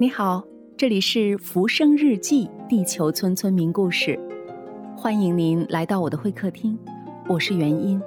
[0.00, 0.44] 你好，
[0.76, 4.16] 这里是《浮生日记》地球村村民故事，
[4.96, 6.78] 欢迎您来到我的会客厅，
[7.28, 8.00] 我是元音。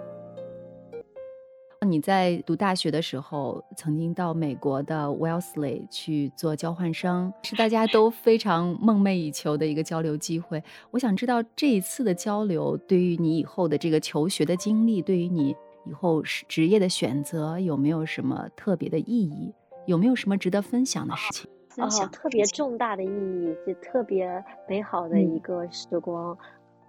[1.86, 10.64] 你在读大学的时候，曾经到美国的 Wellesley 去做交换生，是大家都非常梦寐以求的一个交流机会。
[10.92, 15.54] 我想知道这一次的交流对于你以后的这个求学的经历，对于你
[15.86, 19.54] 以后职业的选择有没有什么特别的意义？
[19.88, 21.52] 有没有什么值得分享的事情？
[21.78, 26.38] 哦，特别重大的意义，就特别美好的一个时光，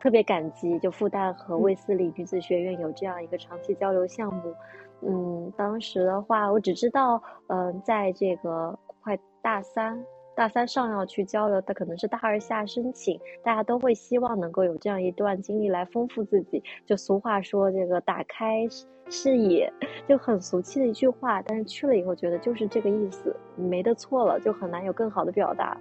[0.00, 4.54] 特别感激，就复旦和卫斯理女子学院有这样一个长期交流项目。
[5.02, 10.04] 嗯，当时的话，我只知道，嗯，在这个快大三。
[10.34, 16.62] 大三上要去交流，他可能是大二下申请，大家都会希望能够有这样一段经历来丰富自己。
[16.86, 18.66] 就俗话说，这个打开
[19.10, 19.70] 视野，
[20.08, 25.78] 就很俗气的一句话，但是去了以后觉得就是这个意思，没得错了，就很难有更好的表达。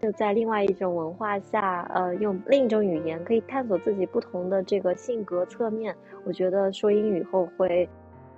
[0.00, 5.94] 就在另外一种文化下，呃，用另一种语言可以探索自己不同的这个性格侧面。
[6.24, 7.88] 我觉得说英语后会。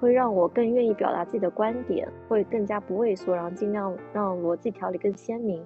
[0.01, 5.62] 会让我更愿意表达自己的观点，会更加不畏缩，然后尽量让逻辑条理更鲜明。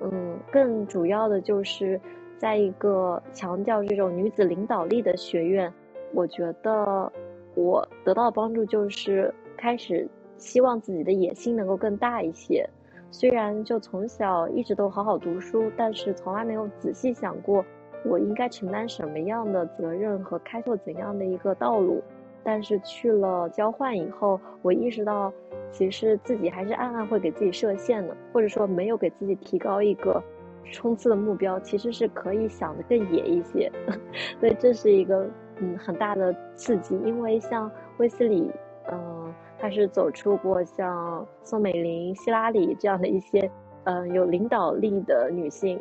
[0.00, 2.00] 嗯，更主要的就是
[2.38, 5.72] 在一个强调这种女子领导力的学院，
[6.12, 7.12] 我觉得
[7.56, 12.64] 我得到的帮助就是开始希望自己的野心能够更大一些。
[13.10, 17.64] 虽然就从小一直都好好读书，但是从来没有仔细想过
[18.04, 22.00] 我应该承担什么样的责任和开拓怎样的一个道路。
[22.44, 25.32] 但是去了交换以后，我意识到，
[25.70, 30.22] 其实自己还是暗暗会给自己设限的，或者说没有给自己提高一个
[30.70, 33.70] 冲刺的目标，其实是可以想的更野一些。
[34.40, 38.50] 所以这是一个嗯很大的刺激，因为像威斯里，
[38.90, 43.50] 嗯，他是走出过像宋美龄、希拉里这样的一些
[43.84, 45.80] 嗯有领导力的女性，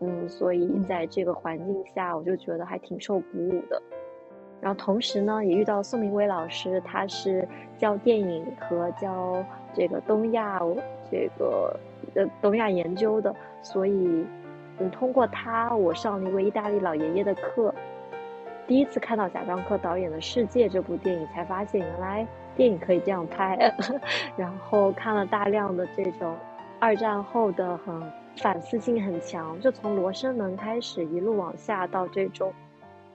[0.00, 3.80] 嗯，所以在这个环境下，我就觉得还挺受鼓舞的。
[4.62, 7.46] 然后同时呢，也遇到宋明威老师，他是
[7.76, 10.60] 教电影和教这个东亚
[11.10, 11.76] 这个
[12.14, 14.24] 呃东亚研究的，所以
[14.78, 17.74] 嗯通过他，我上了一位意大利老爷爷的课，
[18.68, 22.24] 第一次看到贾樟柯导演的《世界》这部电影，才发现原来
[22.54, 23.58] 电影可以这样拍。
[24.38, 26.36] 然后看了大量的这种
[26.78, 28.00] 二战后的很
[28.36, 32.52] 反思性很强，就从《罗生门》开始一路往下到这种。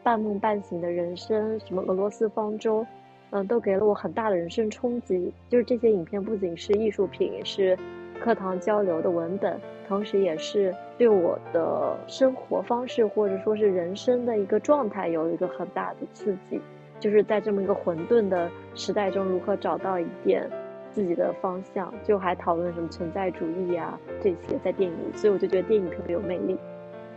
[0.08, 2.88] 半梦半醒的人生，什么俄罗斯方舟，
[3.32, 5.34] 嗯，都给了我很大的人生冲击。
[5.50, 7.78] 就是这些影片不仅是艺术品，是
[8.18, 16.58] 课堂交流的文本，同时也是对我的生活方式或者说是人生的一个状态有一个很大的刺激。
[17.02, 20.50] 就是在这么一个混沌的时代中，如何找到一点
[20.94, 26.58] 自己的方向，就还讨论什么存在主义呀这些在电影里，所以我就觉得电影特别有魅力。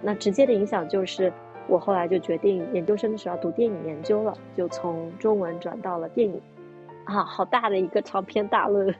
[0.02, 1.32] 那直接的影响就是。
[1.70, 6.42] 我后来就决定研究生的时候读电影研究了，就从中文转到了电影，
[7.04, 8.92] 啊，好大的一个长篇大论，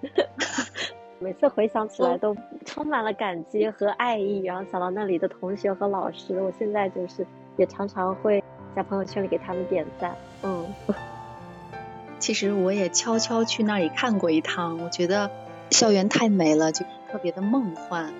[1.19, 7.27] 每次回想起来都充满了感激和爱意，然后想到那里的同学和老师，我现在就是
[7.57, 8.43] 也常常会
[8.77, 10.15] 在朋友圈里给他们点赞。
[10.45, 10.65] 嗯，
[12.21, 15.29] 其实我也悄悄去那里看过一趟，我觉得
[15.71, 18.15] 校园太美了，就特别的梦幻。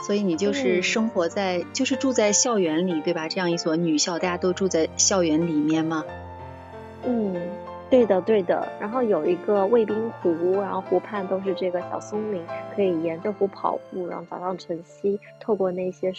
[0.00, 3.28] 所以你就是生活在，就是住在校园里，对吧？
[3.28, 6.04] 这样一所女校，大家都住在校园里面吗？
[7.04, 7.34] 嗯，
[7.90, 8.68] 对的，对的。
[8.78, 16.12] 然后有一个卫兵湖，然后湖畔都是这个小松林，可以沿着湖跑步，然后早上晨曦透过那些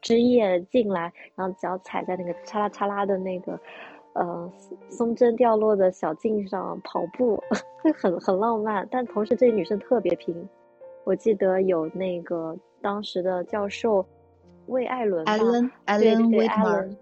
[0.00, 3.58] 枝叶进来，然后脚踩在那个嚓啦嚓啦的那个
[4.14, 4.50] 呃
[4.90, 7.42] 松针掉落的小径上跑步，
[7.82, 8.86] 会 很很浪漫。
[8.90, 10.48] 但同时这些女生特别拼，
[11.04, 12.56] 我记得有那个。
[12.84, 14.04] 当时的教授
[14.66, 16.96] 魏艾伦，艾伦，艾伦，对艾伦，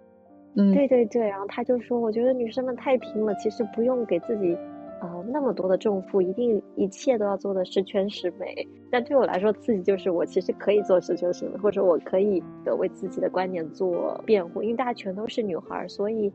[0.57, 4.55] 嗯，对对对，然后他就说，我觉得女生们太拼了，其实不用给自己
[5.01, 8.55] 呃那么多的重负，一定一切都要做的十全十美。
[8.91, 16.31] 但对我来说，自己就是我其实可以做十全十美，或者我可以的为自己的观点做辩护，因为大家全都是女孩，所以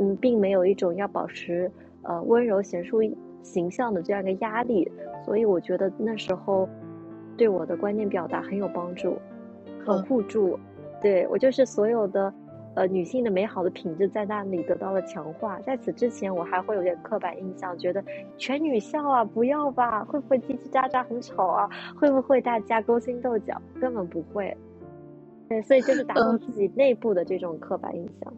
[0.00, 1.70] 嗯，并没有一种要保持
[2.00, 3.02] 呃温柔贤淑
[3.42, 4.90] 形象的这样一个压力，
[5.22, 6.66] 所以我觉得那时候。
[7.36, 9.18] 对我的观念表达很有帮助，
[9.84, 10.58] 很互助。
[11.02, 12.32] 对我就是所有的，
[12.74, 15.60] 呃，女性的美好的品质在那里得到了强化。
[15.60, 18.02] 在此之前，我还会有点刻板印象，觉得
[18.38, 21.68] 全女校啊，不要吧，会不会叽叽喳喳很吵啊？
[21.94, 23.60] 会不会大家勾心斗角？
[23.80, 24.56] 根本不会。
[25.48, 28.32] 对，所以就是打破自己内部的这种刻板印象。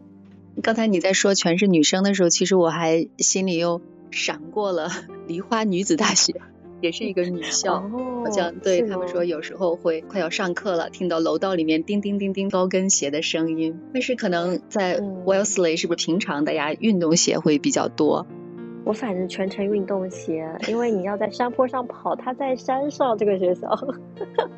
[0.61, 3.81] 刚才你在说全是女生的时候，其实我还心里又
[4.11, 4.89] 闪过了
[5.25, 6.41] 梨花女子大学。
[6.81, 13.79] 也是一个女校，哦，好像对他们说有时候会快要上课了，听到楼道里面叮叮叮叮高跟鞋的声音。
[13.93, 18.25] 但是可能在嗯 Wellesley 是不是平常大家运动鞋会比较多？
[18.85, 23.69] 我反正全程运动鞋，因为你要在山坡上跑，它在山上这个学校。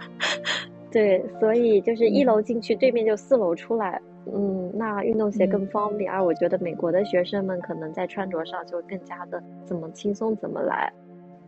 [0.91, 4.01] 对，所以就是一楼进去，对面就四楼出来。
[4.31, 10.93] 嗯，那运动鞋更方便，而我觉得美国的学生们可能在穿着上就更加的怎么轻松怎么来，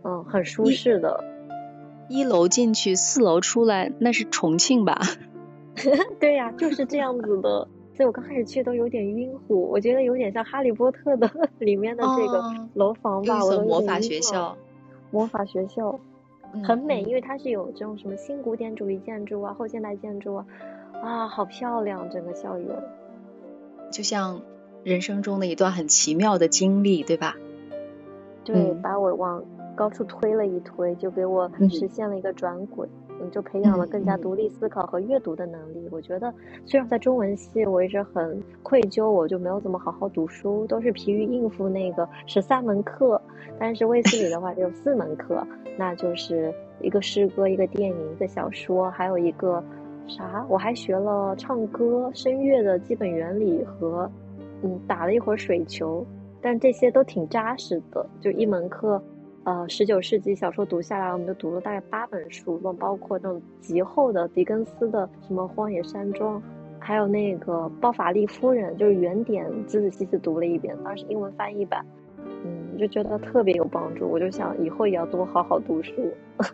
[0.03, 1.23] 嗯，很舒适的。
[2.09, 5.01] 一楼进去，四楼出来，那是重庆吧？
[6.19, 7.67] 对呀、就是这样子的。
[7.95, 11.29] 所以我刚开始去都有点晕乎，我觉得有点像《哈利波特》的
[11.59, 14.57] 里面的这个哦楼房吧，我都有所魔法学校，
[15.11, 15.99] 魔法学校。
[16.53, 20.45] 嗯很美，嗯因为它是有这种什么新古典主义建筑啊、后现代建筑啊，
[21.01, 22.67] 啊，好漂亮，整个校园。
[23.91, 24.41] 就像
[24.83, 27.37] 人生中的一段很奇妙的经历，对吧？
[28.45, 29.43] 对，嗯把我往
[29.75, 32.87] 高处推了一推，就给我嗯实现了一个转轨，
[33.19, 35.87] 嗯，就培养了更加独立思考和阅读的能力。
[35.91, 36.33] 我觉得，
[36.65, 43.21] 虽然在中文系我一直很愧疚，我就没有怎么好好读书，都是疲于应付那个十三门课，
[43.59, 45.45] 但是卫斯理的话只有四门课，
[45.77, 49.63] 那就是一个诗歌、一个电影、一个小说，还有一个
[50.07, 50.45] 啥？
[50.49, 54.09] 我还学了唱歌、声乐的基本原理和，
[54.61, 56.05] 嗯，打了一会儿水球。
[56.45, 59.01] 但这些都挺扎实的，就一门课，
[59.45, 66.39] 呃，十九世纪小说读下来，我们就读了大概八本书，中包括这种极厚的狄更斯的什么《荒野山庄》，
[66.79, 71.85] 还有那个《包法利夫人》，就是原点仔仔细细读了一遍，当时英文翻译版，
[72.45, 75.91] 嗯，就觉得特别有帮助，我就想以后也要多好好读书。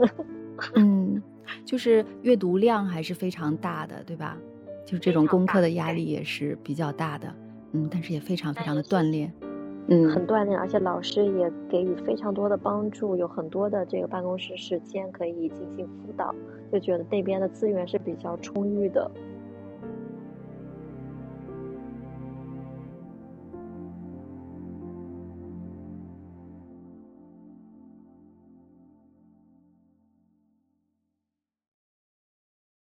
[0.74, 1.21] 嗯，
[1.63, 4.35] 就是阅读量还是非常大的，对吧？
[4.83, 7.31] 就是这种功课的压力也是比较大的，
[7.74, 9.31] 嗯，但是也非常非常的锻炼，
[9.88, 16.34] 嗯很锻炼，而且老师也给予非常多的帮助，有很多的这个办公室时间可以进行辅导，
[16.72, 19.10] 就觉得那边的资源是比较充裕的。